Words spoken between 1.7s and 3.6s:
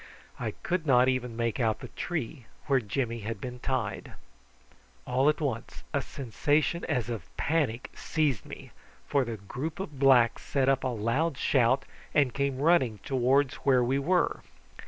the tree where Jimmy had been